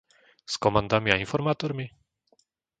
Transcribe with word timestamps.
S 0.45 0.57
komandami 0.57 1.11
a 1.11 1.15
informátormi? 1.15 1.91